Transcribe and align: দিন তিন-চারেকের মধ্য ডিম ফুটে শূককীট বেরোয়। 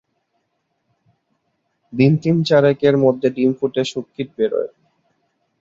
দিন 1.93 2.11
তিন-চারেকের 2.23 2.95
মধ্য 2.97 3.23
ডিম 3.35 3.51
ফুটে 3.59 3.83
শূককীট 3.91 4.29
বেরোয়। 4.37 4.69